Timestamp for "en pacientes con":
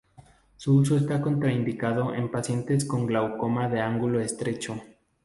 2.15-3.05